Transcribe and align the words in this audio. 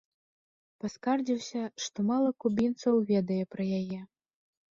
Паскардзіўся, 0.83 1.61
што 1.83 2.05
мала 2.09 2.29
кубінцаў 2.45 2.95
ведае 3.13 3.39
пра 3.55 3.63
яе. 3.81 3.99